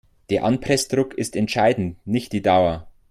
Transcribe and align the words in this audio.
Der 0.31 0.45
Anpressdruck 0.45 1.13
ist 1.15 1.35
entscheidend, 1.35 1.95
nicht 2.07 2.33
die 2.33 2.41
Dauer. 2.41 2.87